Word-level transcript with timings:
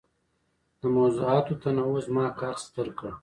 د 0.81 0.83
موضوعاتو 0.97 1.53
تنوع 1.61 1.95
زما 2.07 2.25
کار 2.39 2.55
ستر 2.65 2.87
کړ. 2.99 3.11